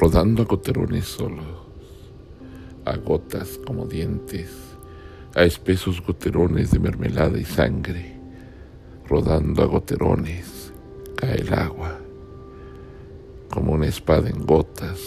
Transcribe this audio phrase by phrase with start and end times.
[0.00, 1.44] rodando a goterones solos,
[2.84, 4.76] a gotas como dientes,
[5.34, 8.16] a espesos goterones de mermelada y sangre,
[9.08, 10.72] rodando a goterones,
[11.16, 11.98] cae el agua,
[13.50, 15.00] como una espada en gotas,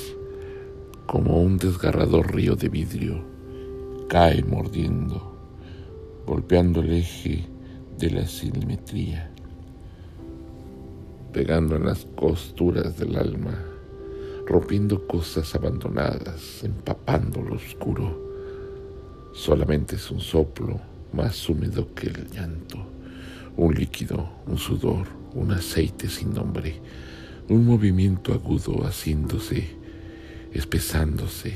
[1.08, 3.24] como un desgarrador río de vidrio,
[4.10, 5.38] cae mordiendo,
[6.28, 7.48] golpeando el eje
[7.98, 9.32] de la simetría,
[11.32, 13.71] pegando en las costuras del alma,
[14.52, 19.32] rompiendo cosas abandonadas, empapando lo oscuro.
[19.34, 20.78] Solamente es un soplo
[21.14, 22.86] más húmedo que el llanto,
[23.56, 26.82] un líquido, un sudor, un aceite sin nombre,
[27.48, 29.70] un movimiento agudo haciéndose,
[30.52, 31.56] espesándose.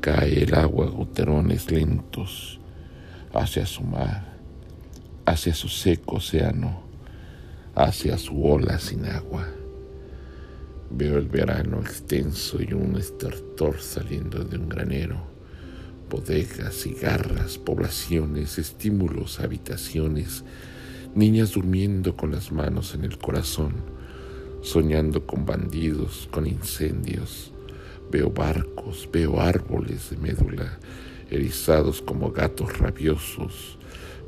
[0.00, 2.58] Cae el agua a goterones lentos
[3.32, 4.36] hacia su mar,
[5.24, 6.82] hacia su seco océano,
[7.76, 9.55] hacia su ola sin agua.
[10.90, 15.20] Veo el verano extenso y un estertor saliendo de un granero,
[16.08, 20.44] bodegas, cigarras, poblaciones, estímulos, habitaciones,
[21.14, 23.74] niñas durmiendo con las manos en el corazón,
[24.62, 27.52] soñando con bandidos, con incendios.
[28.10, 30.78] Veo barcos, veo árboles de médula,
[31.30, 33.78] erizados como gatos rabiosos.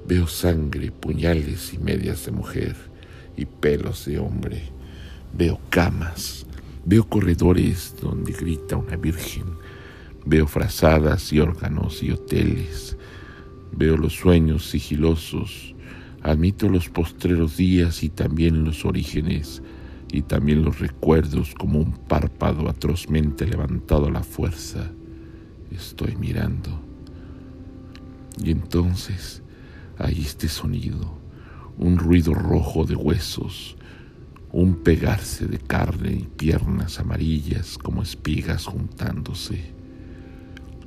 [0.07, 2.75] Veo sangre, puñales y medias de mujer
[3.37, 4.78] y pelos de hombre.
[5.35, 6.47] Veo camas,
[6.85, 9.45] veo corredores donde grita una virgen.
[10.25, 12.97] Veo frazadas y órganos y hoteles.
[13.73, 15.75] Veo los sueños sigilosos.
[16.23, 19.63] Admito los postreros días y también los orígenes
[20.11, 24.91] y también los recuerdos como un párpado atrozmente levantado a la fuerza.
[25.71, 26.81] Estoy mirando.
[28.43, 29.43] Y entonces
[29.99, 31.19] hay este sonido,
[31.77, 33.77] un ruido rojo de huesos,
[34.53, 39.73] un pegarse de carne y piernas amarillas como espigas juntándose.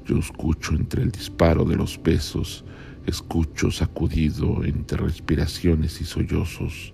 [0.05, 2.65] Yo escucho entre el disparo de los besos,
[3.05, 6.93] escucho sacudido entre respiraciones y sollozos.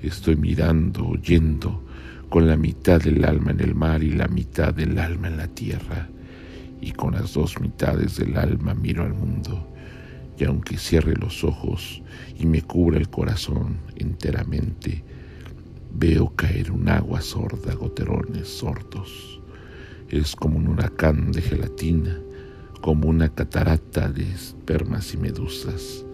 [0.00, 1.84] Estoy mirando, oyendo,
[2.30, 5.48] con la mitad del alma en el mar y la mitad del alma en la
[5.48, 6.08] tierra,
[6.80, 9.68] y con las dos mitades del alma miro al mundo,
[10.38, 12.02] y aunque cierre los ojos
[12.38, 15.04] y me cubra el corazón enteramente,
[15.94, 19.40] veo caer un agua sorda, goterones sordos.
[20.08, 22.18] Es como un huracán de gelatina,
[22.80, 26.04] como una catarata de espermas y medusas.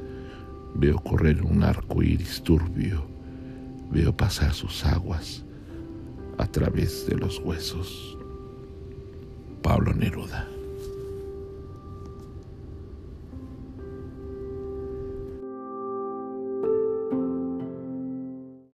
[0.75, 3.07] Veo correr un arco iris turbio,
[3.91, 5.45] veo pasar sus aguas
[6.37, 8.17] a través de los huesos.
[9.63, 10.58] Pablo Neruda.